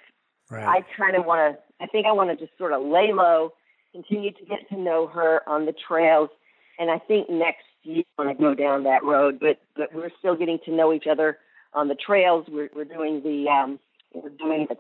[0.50, 0.64] Right.
[0.64, 3.54] I kind of want to, I think I want to just sort of lay low,
[3.92, 6.30] continue to get to know her on the trails.
[6.78, 10.12] And I think next year I want to go down that road, but, but we're
[10.20, 11.40] still getting to know each other
[11.74, 12.46] on the trails.
[12.50, 13.80] We're, we're doing the, um,
[14.14, 14.78] we're doing the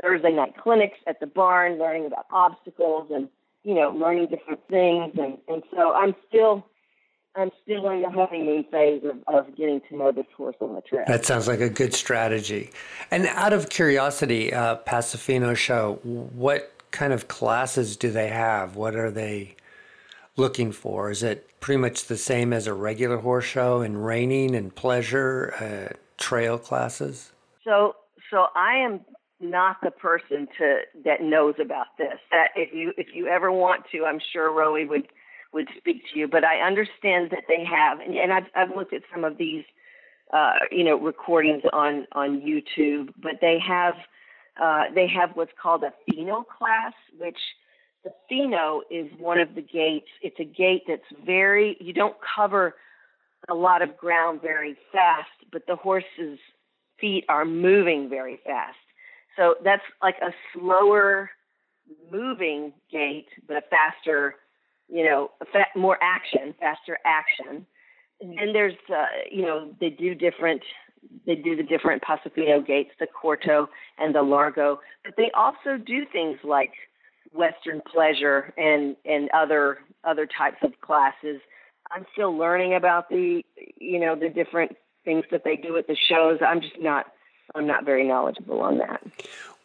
[0.00, 3.28] Thursday night clinics at the barn, learning about obstacles and,
[3.64, 5.12] you know, learning different things.
[5.18, 6.64] And, and so I'm still
[7.36, 10.80] I'm still in the honeymoon phase of, of getting to know this horse on the
[10.80, 11.04] trail.
[11.06, 12.70] That sounds like a good strategy.
[13.10, 18.74] And out of curiosity, uh, Pasofino show, what kind of classes do they have?
[18.74, 19.54] What are they
[20.36, 21.10] looking for?
[21.10, 25.54] Is it pretty much the same as a regular horse show in reining and pleasure,
[25.60, 27.30] uh, trail classes?
[27.64, 27.94] So,
[28.28, 29.00] so I am
[29.40, 32.18] not the person to that knows about this.
[32.30, 35.08] That if you if you ever want to, I'm sure Rowie would
[35.52, 36.28] would speak to you.
[36.28, 39.64] But I understand that they have, and, and I've I've looked at some of these,
[40.32, 43.12] uh, you know, recordings on on YouTube.
[43.22, 43.94] But they have
[44.60, 47.38] uh, they have what's called a fino class, which
[48.04, 50.08] the fino is one of the gaits.
[50.22, 52.74] It's a gait that's very you don't cover
[53.48, 56.38] a lot of ground very fast, but the horse's
[57.00, 58.76] feet are moving very fast.
[59.36, 61.30] So that's like a slower
[62.10, 64.36] moving gait, but a faster,
[64.88, 67.66] you know, fa- more action, faster action.
[68.20, 70.62] And there's, uh, you know, they do different,
[71.26, 73.66] they do the different Pasofino gaits, the Corto
[73.98, 76.72] and the Largo, but they also do things like
[77.32, 81.40] Western pleasure and and other other types of classes.
[81.92, 83.42] I'm still learning about the,
[83.76, 86.38] you know, the different things that they do at the shows.
[86.46, 87.06] I'm just not
[87.54, 89.02] I'm not very knowledgeable on that.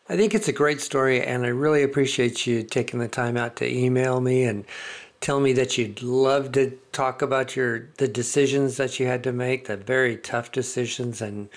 [0.07, 3.55] I think it's a great story, and I really appreciate you taking the time out
[3.57, 4.65] to email me and
[5.19, 9.31] tell me that you'd love to talk about your the decisions that you had to
[9.31, 11.49] make, the very tough decisions, and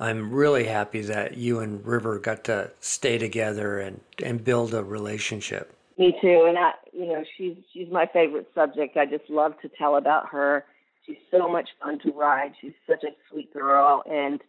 [0.00, 4.82] I'm really happy that you and River got to stay together and, and build a
[4.82, 5.72] relationship.
[5.96, 8.96] Me too, and I, you know, she's she's my favorite subject.
[8.96, 10.64] I just love to tell about her.
[11.06, 12.52] She's so much fun to ride.
[12.60, 14.40] She's such a sweet girl, and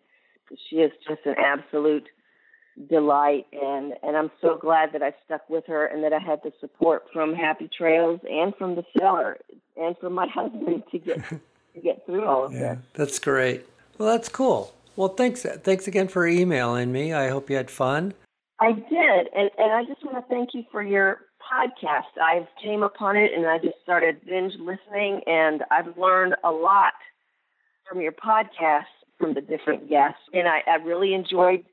[0.70, 2.08] she is just an absolute
[2.90, 6.42] delight and and I'm so glad that I stuck with her and that I had
[6.44, 9.38] the support from Happy Trails and from the seller
[9.76, 12.60] and from my husband to get to get through all of that.
[12.60, 12.84] yeah, this.
[12.94, 13.66] That's great.
[13.98, 14.74] Well, that's cool.
[14.96, 17.14] Well, thanks thanks again for emailing me.
[17.14, 18.14] I hope you had fun.
[18.60, 19.28] I did.
[19.36, 22.22] And and I just want to thank you for your podcast.
[22.22, 26.94] I came upon it and I just started binge listening and I've learned a lot
[27.90, 28.84] from your podcast
[29.18, 30.22] from the different guests.
[30.34, 31.64] And I, I really enjoyed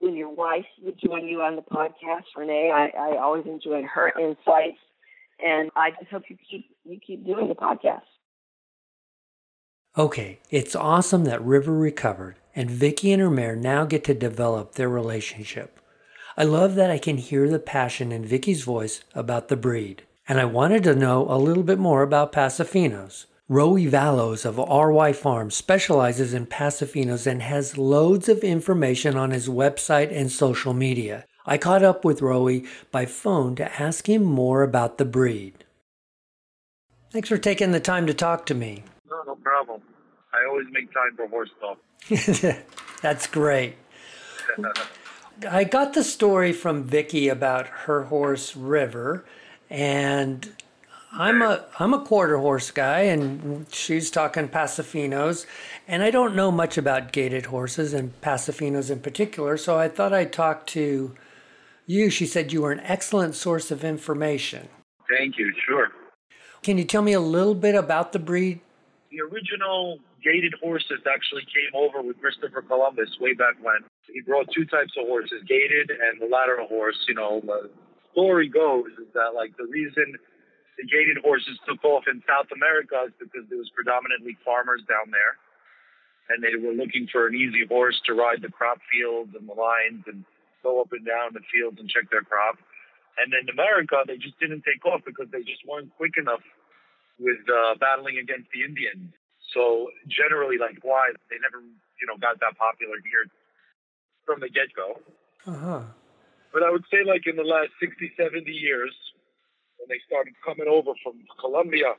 [0.00, 2.70] when your wife would join you on the podcast, Renee.
[2.72, 4.78] I, I always enjoyed her insights.
[5.44, 8.02] And I just hope you keep you keep doing the podcast.
[9.96, 14.74] Okay, it's awesome that River recovered and Vicky and her mare now get to develop
[14.74, 15.80] their relationship.
[16.36, 20.02] I love that I can hear the passion in Vicky's voice about the breed.
[20.28, 23.26] And I wanted to know a little bit more about Pasofinos.
[23.50, 29.50] Rowie Vallows of RY Farm specializes in Pasofinos and has loads of information on his
[29.50, 31.26] website and social media.
[31.44, 35.64] I caught up with Rowie by phone to ask him more about the breed.
[37.12, 38.82] Thanks for taking the time to talk to me.
[39.10, 39.82] No, no problem.
[40.32, 41.78] I always make time for horse talk.
[43.02, 43.76] That's great.
[45.46, 49.26] I got the story from Vicky about her horse River,
[49.68, 50.50] and
[51.16, 55.46] I'm a I'm a quarter horse guy, and she's talking Pasofinos,
[55.86, 59.56] and I don't know much about gaited horses and Pasofinos in particular.
[59.56, 61.14] So I thought I'd talk to
[61.86, 62.10] you.
[62.10, 64.68] She said you were an excellent source of information.
[65.08, 65.52] Thank you.
[65.66, 65.88] Sure.
[66.62, 68.60] Can you tell me a little bit about the breed?
[69.10, 73.84] The original gaited horses actually came over with Christopher Columbus way back when.
[74.12, 76.96] He brought two types of horses, gaited and the lateral horse.
[77.06, 77.70] You know, the
[78.10, 80.16] story goes is that like the reason
[80.78, 85.38] the gaited horses took off in South America because there was predominantly farmers down there,
[86.30, 89.54] and they were looking for an easy horse to ride the crop fields and the
[89.54, 90.24] lines and
[90.62, 92.58] go up and down the fields and check their crop.
[93.20, 96.42] And in America, they just didn't take off because they just weren't quick enough
[97.20, 99.14] with uh, battling against the Indians.
[99.54, 103.30] So generally, like why they never, you know, got that popular here
[104.26, 104.98] from the get go.
[105.46, 105.86] Uh-huh.
[106.50, 108.90] But I would say, like in the last 60, 70 years,
[109.84, 111.92] when they started coming over from Colombia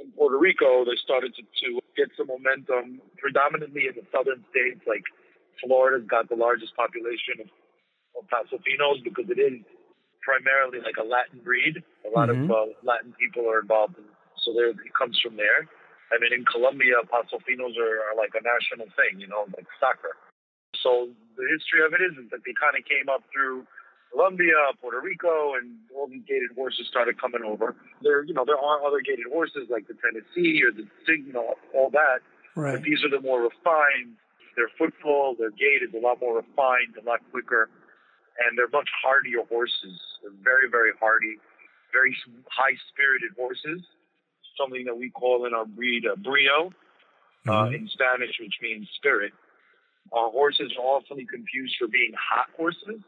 [0.00, 4.80] and Puerto Rico, they started to, to get some momentum, predominantly in the southern states.
[4.88, 5.04] Like
[5.60, 7.48] Florida's got the largest population of,
[8.16, 9.60] of Pasofinos because it is
[10.24, 11.84] primarily like a Latin breed.
[12.08, 12.48] A lot mm-hmm.
[12.48, 14.08] of uh, Latin people are involved, in,
[14.40, 15.68] so there it comes from there.
[16.08, 20.16] I mean, in Colombia, Pasofinos are, are like a national thing, you know, like soccer.
[20.80, 23.68] So the history of it is, is that they kind of came up through
[24.18, 27.74] Colombia, Puerto Rico, and all these gaited horses started coming over.
[28.02, 31.90] There, you know, there are other gaited horses like the Tennessee or the Signal, all
[31.90, 32.20] that.
[32.54, 32.74] Right.
[32.78, 34.14] But these are the more refined.
[34.56, 37.68] They're footful, they're gaited, a lot more refined, a lot quicker,
[38.46, 39.98] and they're much hardier horses.
[40.22, 41.38] They're very, very hardy,
[41.92, 42.16] very
[42.50, 43.82] high-spirited horses.
[44.56, 46.70] something that we call in our breed a brio
[47.48, 47.74] uh, Mhm.
[47.74, 49.32] in Spanish, which means spirit.
[50.12, 53.02] Our horses are often confused for being hot horses,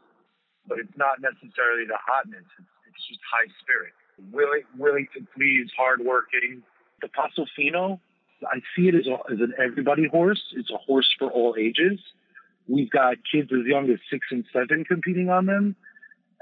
[0.67, 2.45] but it's not necessarily the hotness.
[2.59, 3.93] It's, it's just high spirit.
[4.31, 6.63] Willing, willing to please, hardworking.
[7.01, 7.99] The Paso Fino,
[8.43, 10.41] I see it as, a, as an everybody horse.
[10.55, 11.99] It's a horse for all ages.
[12.67, 15.75] We've got kids as young as six and seven competing on them,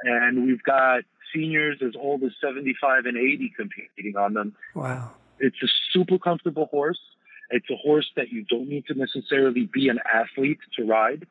[0.03, 4.55] and we've got seniors as old as 75 and 80 competing on them.
[4.73, 5.11] Wow.
[5.39, 6.99] It's a super comfortable horse.
[7.51, 11.27] It's a horse that you don't need to necessarily be an athlete to ride.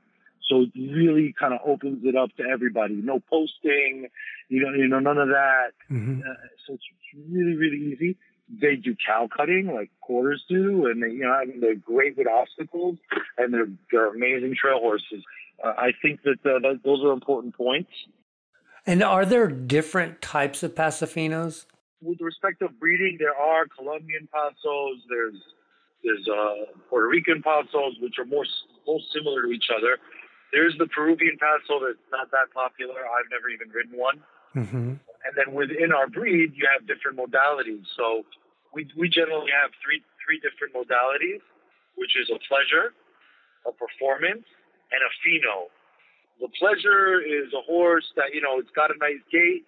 [0.46, 2.94] So it really kind of opens it up to everybody.
[2.94, 4.08] No posting,
[4.48, 5.72] you know, you know, none of that.
[5.88, 6.34] hmm Uh,
[6.66, 6.84] so it's
[7.28, 8.16] really, really easy.
[8.48, 12.16] They do cow cutting like quarters do, and they, you know, I mean, they're great
[12.18, 12.98] with obstacles,
[13.38, 15.22] and they're they're amazing trail horses.
[15.64, 17.90] Uh, I think that, uh, that those are important points.
[18.86, 21.64] And are there different types of Paso Finos?
[22.04, 24.98] with respect to breeding, there are Colombian pasos.
[25.08, 25.40] There's
[26.04, 29.96] there's uh, Puerto Rican pasos, which are more s- most similar to each other.
[30.52, 33.02] There's the Peruvian paso that's not that popular.
[33.06, 34.22] I've never even ridden one.
[34.52, 37.84] hmm And then within our breed, you have different modalities.
[37.96, 38.24] So
[38.72, 41.42] we we generally have three three different modalities,
[41.96, 42.94] which is a pleasure,
[43.66, 44.46] a performance,
[44.92, 45.70] and a fino.
[46.40, 49.64] The pleasure is a horse that you know it's got a nice gait,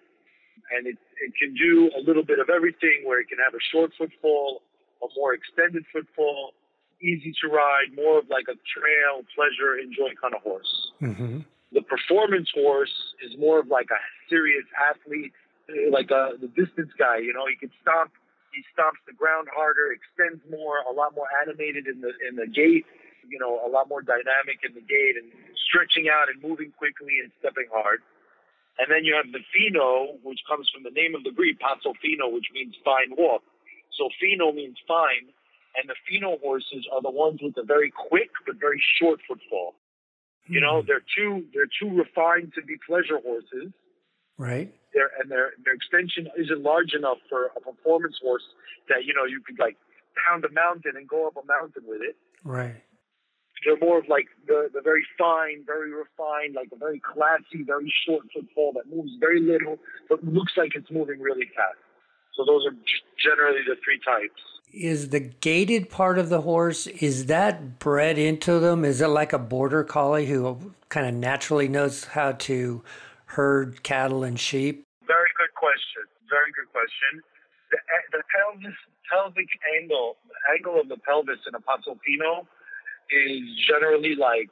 [0.71, 3.03] and it it can do a little bit of everything.
[3.03, 4.61] Where it can have a short footfall,
[5.01, 6.53] a more extended footfall,
[7.01, 11.39] easy to ride, more of like a trail pleasure enjoy kind of horse hmm
[11.71, 15.33] the performance horse is more of like a serious athlete,
[15.69, 17.19] eh, like a, the distance guy.
[17.19, 18.11] You know, he can stomp.
[18.55, 22.47] He stomps the ground harder, extends more, a lot more animated in the in the
[22.47, 22.87] gait.
[23.27, 25.27] You know, a lot more dynamic in the gait and
[25.67, 27.99] stretching out and moving quickly and stepping hard.
[28.79, 31.91] And then you have the Fino, which comes from the name of the breed, Paso
[31.99, 33.43] Fino, which means fine walk.
[33.97, 35.33] So Fino means fine,
[35.77, 39.75] and the Fino horses are the ones with the very quick but very short footfall.
[40.47, 40.87] You know, hmm.
[40.87, 43.71] they're too they're too refined to be pleasure horses.
[44.37, 44.73] Right.
[44.93, 48.43] Their and their their extension isn't large enough for a performance horse
[48.89, 49.77] that you know you could like
[50.27, 52.15] pound a mountain and go up a mountain with it.
[52.43, 52.75] Right.
[53.65, 57.91] They're more of like the the very fine, very refined, like a very classy, very
[58.07, 59.77] short footfall that moves very little
[60.09, 61.81] but looks like it's moving really fast.
[62.37, 62.75] So those are
[63.17, 64.41] generally the three types.
[64.73, 68.83] Is the gaited part of the horse is that bred into them?
[68.83, 72.83] Is it like a border collie who kind of naturally knows how to
[73.25, 74.85] herd cattle and sheep?
[75.07, 76.03] Very good question.
[76.29, 77.23] Very good question.
[77.71, 78.75] The, eh, the pelvis,
[79.09, 79.47] pelvic
[79.79, 80.17] angle,
[80.53, 82.47] angle of the pelvis in a Paso Fino
[83.09, 84.49] is generally like,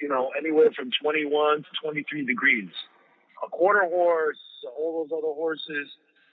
[0.00, 2.70] you know, anywhere from 21 to 23 degrees.
[3.44, 4.40] A quarter horse,
[4.76, 5.88] all those other horses,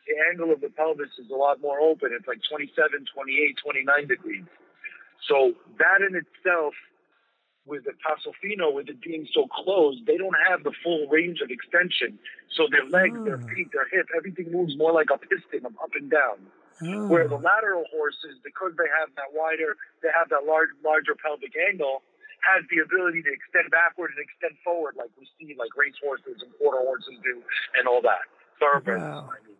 [0.07, 2.11] the angle of the pelvis is a lot more open.
[2.15, 4.45] It's like 27, 28, 29 degrees.
[5.27, 6.73] So that in itself,
[7.67, 11.43] with the Paso Fino, with it being so closed, they don't have the full range
[11.43, 12.15] of extension.
[12.55, 13.47] So their legs, their Ah.
[13.51, 16.39] feet, their hip, everything moves more like a piston, up and down.
[16.79, 17.07] Oh.
[17.11, 21.51] Where the lateral horses, because they have that wider, they have that large, larger pelvic
[21.57, 22.03] angle,
[22.47, 26.39] has the ability to extend backward and extend forward, like we see, like race horses
[26.41, 27.43] and quarter horses do,
[27.75, 28.21] and all that.
[28.59, 29.29] Thoroughbreds, Wow.
[29.33, 29.57] I mean.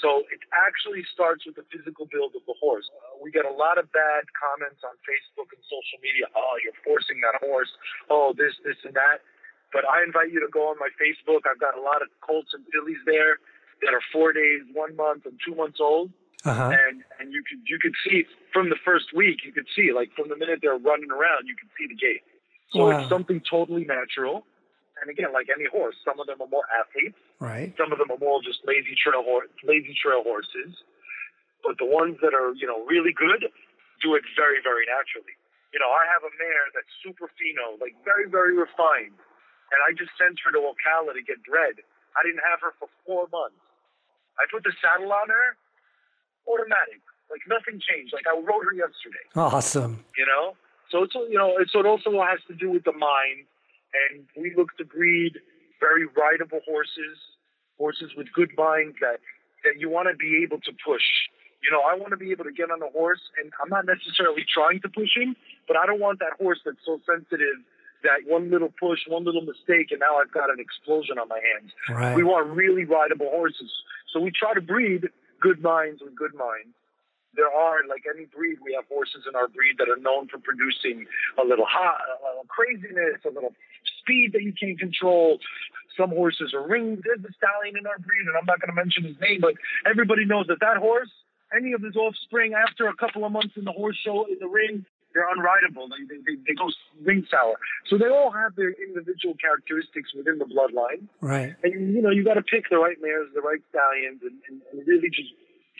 [0.00, 2.86] So it actually starts with the physical build of the horse.
[2.94, 6.30] Uh, we get a lot of bad comments on Facebook and social media.
[6.38, 7.70] Oh, you're forcing that horse.
[8.08, 9.26] Oh, this, this, and that.
[9.74, 11.44] But I invite you to go on my Facebook.
[11.50, 13.42] I've got a lot of colts and fillies there
[13.82, 16.10] that are four days, one month, and two months old
[16.46, 16.70] Uh-huh.
[16.70, 18.22] and and you could you could see
[18.54, 21.56] from the first week you could see like from the minute they're running around you
[21.58, 22.22] can see the gait.
[22.70, 22.90] So Wow.
[22.94, 24.46] it's something totally natural.
[25.00, 27.70] And again, like any horse, some of them are more athletes, Right.
[27.78, 30.74] some of them are more just lazy trail horse, lazy trail horses.
[31.62, 33.46] But the ones that are you know really good
[34.02, 35.34] do it very very naturally.
[35.74, 39.14] You know, I have a mare that's super fino, like very very refined,
[39.70, 41.78] and I just sent her to Ocala to get bred.
[42.16, 43.60] I didn't have her for four months.
[44.38, 45.54] I put the saddle on her,
[46.50, 47.02] automatic.
[47.30, 48.14] Like nothing changed.
[48.16, 49.22] Like I rode her yesterday.
[49.36, 50.02] Awesome.
[50.16, 50.56] You know.
[50.90, 53.44] So it's you know it's, so it also has to do with the mind,
[53.94, 55.38] and we look to breed
[55.80, 57.16] very rideable horses,
[57.78, 59.20] horses with good minds that
[59.64, 61.04] that you want to be able to push.
[61.62, 63.86] You know, I want to be able to get on a horse, and I'm not
[63.86, 65.34] necessarily trying to push him,
[65.66, 67.58] but I don't want that horse that's so sensitive
[68.02, 71.40] that one little push, one little mistake, and now I've got an explosion on my
[71.42, 71.72] hands.
[71.90, 72.14] Right.
[72.14, 73.70] We want really rideable horses.
[74.12, 75.08] So we try to breed
[75.40, 76.77] good minds with good minds.
[77.38, 80.42] There are, like any breed, we have horses in our breed that are known for
[80.42, 81.06] producing
[81.38, 83.54] a little hot, a little craziness, a little
[84.02, 85.38] speed that you can't control.
[85.94, 87.06] Some horses are ringed.
[87.06, 89.54] There's a stallion in our breed, and I'm not going to mention his name, but
[89.86, 91.14] everybody knows that that horse
[91.54, 94.48] any of his offspring after a couple of months in the horse show in the
[94.48, 94.84] ring,
[95.14, 95.88] they're unrideable.
[95.88, 96.68] They, they, they, they go
[97.02, 97.56] ring sour.
[97.88, 101.08] So they all have their individual characteristics within the bloodline.
[101.20, 101.56] Right.
[101.62, 104.60] And, you know, you got to pick the right mares, the right stallions, and, and,
[104.72, 105.32] and really just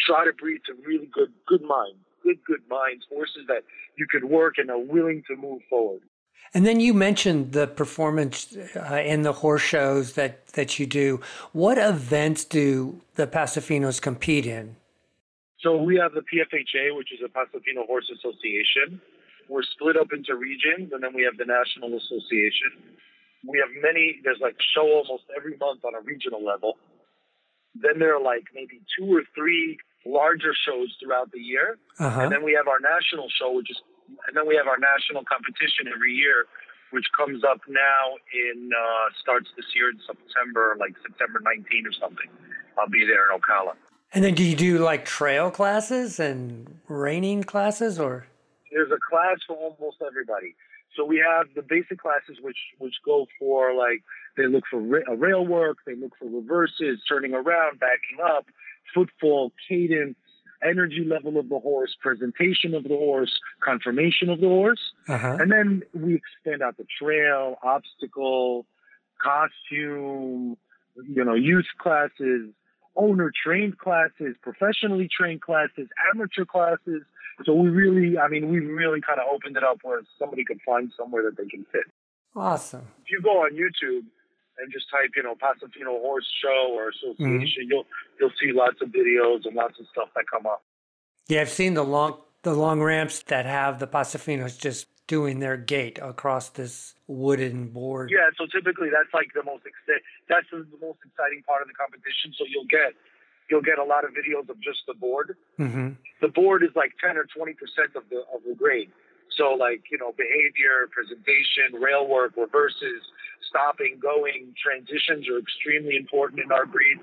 [0.05, 3.64] try to breed some really good, good minds, good, good minds, horses that
[3.96, 6.03] you can work and are willing to move forward.
[6.55, 11.20] And then you mentioned the performance uh, in the horse shows that, that you do.
[11.53, 14.76] What events do the Paso Finos compete in?
[15.61, 19.01] So we have the PFHA, which is the Paso Fino Horse Association.
[19.49, 22.96] We're split up into regions, and then we have the National Association.
[23.46, 24.20] We have many.
[24.22, 26.78] There's like show almost every month on a regional level.
[27.74, 29.78] Then there are like maybe two or three
[30.09, 32.20] larger shows throughout the year, Uh-huh.
[32.22, 33.76] and then we have our national show, which is,
[34.26, 36.46] and then we have our national competition every year,
[36.90, 41.92] which comes up now in uh, starts this year in September, like September 19 or
[42.00, 42.30] something.
[42.78, 43.74] I'll be there in Ocala.
[44.14, 48.26] And then do you do like trail classes and reining classes or?
[48.70, 50.54] there's a class for almost everybody.
[50.94, 54.02] So we have the basic classes, which which go for like
[54.36, 58.46] they look for ra- uh, rail work, they look for reverses, turning around, backing up,
[58.95, 60.16] footfall, cadence,
[60.62, 65.36] energy level of the horse, presentation of the horse, conformation of the horse, Uh-huh.
[65.41, 68.66] and then we extend out the trail, obstacle,
[69.20, 70.57] costume,
[71.09, 72.51] you know, youth classes,
[72.97, 77.03] owner trained classes, professionally trained classes, amateur classes.
[77.45, 80.59] So we really, I mean, we really kind of opened it up where somebody could
[80.66, 81.84] find somewhere that they can fit.
[82.34, 82.86] Awesome.
[83.05, 84.07] If you go on YouTube
[84.61, 87.86] and just type, you know, Paso Fino Horse Show or Association, you'll
[88.20, 90.62] you'll see lots of videos and lots of stuff that come up.
[91.28, 95.40] Yeah, I've seen the long the long ramps that have the Paso Finos just doing
[95.40, 98.11] their gait across this wooden board.
[98.12, 101.74] Yeah, so typically that's like the most exci- that's the most exciting part of the
[101.74, 102.32] competition.
[102.36, 102.94] So you'll get
[103.50, 105.36] you'll get a lot of videos of just the board.
[105.59, 105.96] Mm-hmm.
[106.20, 108.90] The board is like ten or twenty percent of the of the grade.
[109.39, 113.07] So like you know behavior, presentation, rail work, reverses,
[113.49, 116.99] stopping, going, transitions are extremely important in our breed.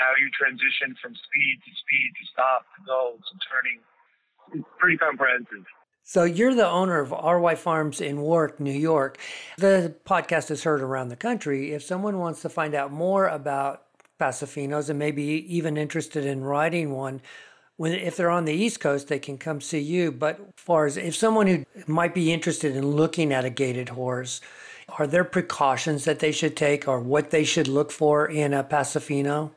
[0.00, 3.78] How you transition from speed to speed to stop to go to turning.
[4.56, 5.68] It's pretty comprehensive.
[6.02, 9.18] So you're the owner of RY Farms in Warwick, New York.
[9.58, 11.72] The podcast is heard around the country.
[11.72, 13.84] If someone wants to find out more about
[14.18, 17.20] Paso Finos and maybe even interested in riding one,
[17.80, 20.12] when if they're on the East Coast, they can come see you.
[20.12, 23.88] But as far as if someone who might be interested in looking at a gaited
[23.88, 24.42] horse,
[24.98, 28.62] are there precautions that they should take or what they should look for in a
[28.62, 29.52] Paso Fino?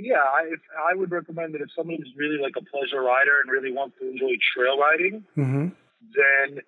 [0.00, 3.42] Yeah, I, if, I would recommend that if someone is really like a pleasure rider
[3.42, 5.68] and really wants to enjoy trail riding, Mm-hmm.
[6.16, 6.62] then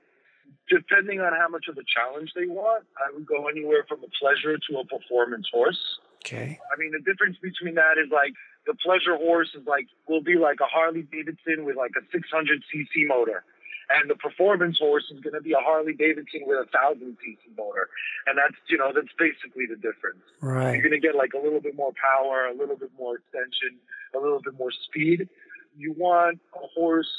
[0.68, 4.11] depending on how much of a challenge they want, I would go anywhere from a
[4.20, 5.80] pleasure to a performance horse.
[6.20, 6.59] Okay.
[6.70, 8.35] I mean, the difference between that is like
[8.67, 12.65] the pleasure horse is like will be like a Harley Davidson with like a 600
[12.73, 13.45] cc motor,
[13.91, 17.57] and the performance horse is going to be a Harley Davidson with a thousand cc
[17.57, 17.89] motor,
[18.27, 20.25] and that's you know that's basically the difference.
[20.41, 20.73] Right.
[20.73, 23.77] You're going to get like a little bit more power, a little bit more extension,
[24.15, 25.29] a little bit more speed.
[25.77, 27.11] You want a horse,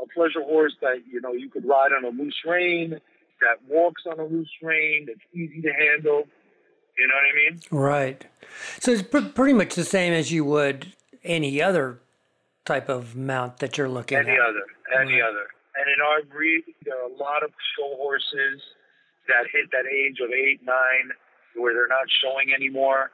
[0.00, 3.00] a pleasure horse that you know you could ride on a loose rein,
[3.40, 6.24] that walks on a loose rein, that's easy to handle.
[6.98, 7.60] You know what I mean?
[7.70, 8.24] Right.
[8.80, 10.92] So it's pr- pretty much the same as you would
[11.24, 12.00] any other
[12.64, 14.32] type of mount that you're looking Any at.
[14.32, 15.46] Any other, any other.
[15.74, 18.62] And in our breed, there are a lot of show horses
[19.26, 21.10] that hit that age of eight, nine,
[21.56, 23.10] where they're not showing anymore.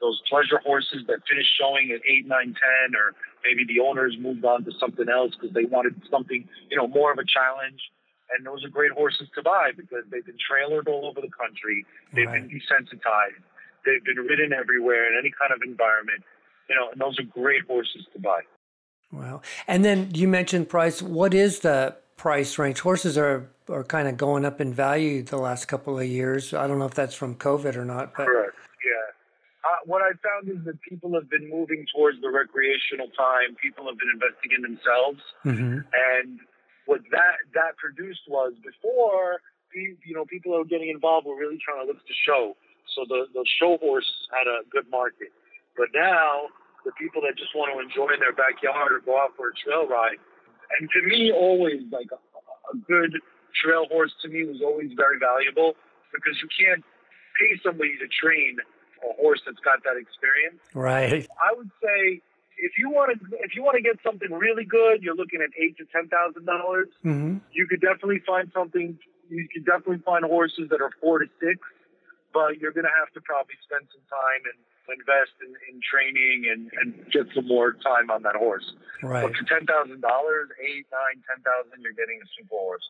[0.00, 3.14] Those pleasure horses that finish showing at eight, nine, ten, or
[3.44, 7.12] maybe the owners moved on to something else because they wanted something, you know, more
[7.12, 7.80] of a challenge.
[8.36, 11.84] And those are great horses to buy because they've been trailered all over the country.
[12.12, 12.48] They've Right.
[12.48, 13.42] been desensitized.
[13.84, 16.22] They've been ridden everywhere in any kind of environment.
[16.68, 18.42] You know, and those are great horses to buy.
[19.10, 21.02] Well, and then you mentioned price.
[21.02, 22.80] What is the price range?
[22.80, 26.52] Horses are are kind of going up in value the last couple of years.
[26.52, 28.56] I don't know if that's from COVID or not, but Correct.
[28.84, 29.70] Yeah.
[29.70, 33.54] Uh, what I found is that people have been moving towards the recreational time.
[33.62, 35.84] People have been investing in themselves, Mhm.
[35.94, 36.40] and
[36.92, 39.40] what that that produced was before,
[39.72, 41.24] you know, people are getting involved.
[41.24, 42.52] Were really trying to look to show.
[42.92, 45.32] So the the show horse had a good market,
[45.72, 46.52] but now
[46.84, 49.54] the people that just want to enjoy in their backyard or go out for a
[49.56, 50.20] trail ride,
[50.76, 52.20] and to me, always like a,
[52.68, 53.16] a good
[53.56, 55.72] trail horse to me was always very valuable
[56.12, 56.84] because you can't
[57.40, 58.60] pay somebody to train
[59.00, 60.60] a horse that's got that experience.
[60.76, 61.24] right.
[61.40, 62.20] I would say
[62.58, 65.50] if you want to if you want to get something really good, you're looking at
[65.60, 66.88] eight to ten thousand dollars.
[67.02, 68.98] hmm You could definitely find something.
[69.28, 71.58] You could definitely find horses that are four to six,
[72.34, 74.58] but you're going to have to probably spend some time and
[74.92, 78.66] invest in, in training and, and get some more time on that horse.
[79.02, 79.22] Right.
[79.22, 82.86] But for ten thousand dollars, eight, nine, ten thousand, you're getting a super horse.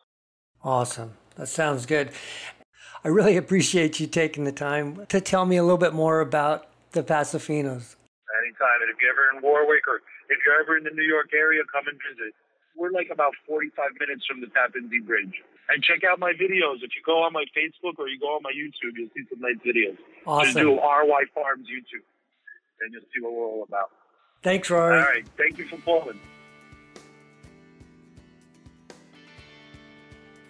[0.63, 1.13] Awesome.
[1.35, 2.11] That sounds good.
[3.03, 6.67] I really appreciate you taking the time to tell me a little bit more about
[6.91, 7.95] the Paso Finos.
[8.53, 8.85] Anytime.
[8.85, 11.65] And if you're ever in Warwick or if you're ever in the New York area,
[11.73, 12.37] come and visit.
[12.77, 15.41] We're like about 45 minutes from the Tappan Zee Bridge.
[15.69, 16.85] And check out my videos.
[16.85, 19.41] If you go on my Facebook or you go on my YouTube, you'll see some
[19.41, 19.97] nice videos.
[20.25, 20.53] Awesome.
[20.53, 22.05] Just do RY Farms YouTube,
[22.81, 23.89] and you'll see what we're all about.
[24.41, 24.99] Thanks, Rory.
[24.99, 25.25] All right.
[25.37, 26.19] Thank you for calling.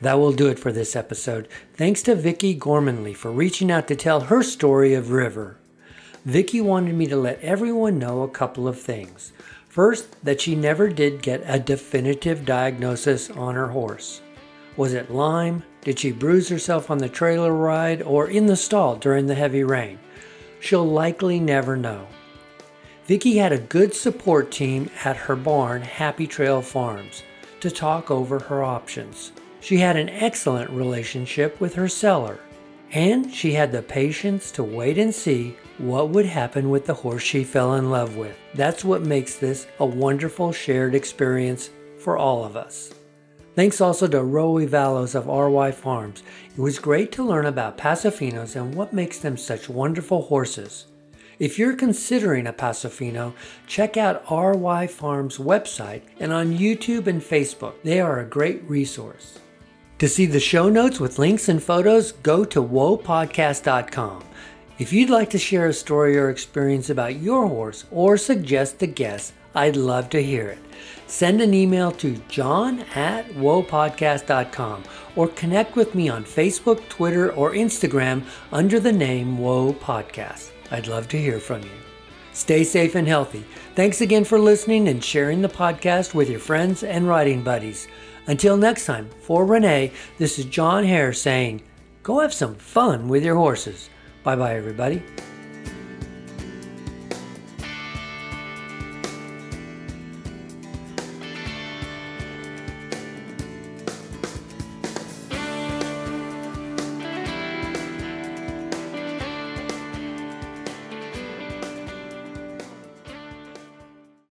[0.01, 1.47] That will do it for this episode.
[1.73, 5.59] Thanks to Vicki Gormanley for reaching out to tell her story of River.
[6.25, 9.33] Vicki wanted me to let everyone know a couple of things.
[9.67, 14.21] First, that she never did get a definitive diagnosis on her horse.
[14.77, 15.63] Was it Lyme?
[15.81, 19.65] Did she bruise herself on the trailer ride or in the stall during the heavy
[19.65, 19.99] rain?
[20.61, 22.07] She'll likely never know.
[23.05, 27.23] Vicki had a good support team at her barn, Happy Trail Farms,
[27.59, 29.33] to talk over her options.
[29.59, 32.39] She had an excellent relationship with her seller,
[32.93, 37.23] and she had the patience to wait and see what would happen with the horse
[37.23, 38.37] she fell in love with.
[38.53, 42.93] That's what makes this a wonderful shared experience for all of us.
[43.55, 46.23] Thanks also to Roe Valos of RY Farms.
[46.55, 50.87] It was great to learn about Paso Finos and what makes them such wonderful horses.
[51.39, 53.33] If you're considering a Paso Fino,
[53.67, 57.73] check out RY Farms website and on YouTube and Facebook.
[57.83, 59.39] They are a great resource.
[60.03, 64.25] To see the show notes with links and photos, go to whoapodcast.com.
[64.77, 68.87] If you'd like to share a story or experience about your horse or suggest a
[68.87, 70.57] guest, I'd love to hear it.
[71.07, 74.83] Send an email to john at whoapodcast.com
[75.15, 80.51] or connect with me on Facebook, Twitter, or Instagram under the name Whoa Podcast.
[80.69, 81.77] I'd love to hear from you.
[82.33, 83.45] Stay safe and healthy.
[83.75, 87.87] Thanks again for listening and sharing the podcast with your friends and riding buddies.
[88.27, 91.61] Until next time, for Renee, this is John Hare saying,
[92.03, 93.89] go have some fun with your horses.
[94.23, 95.03] Bye bye, everybody.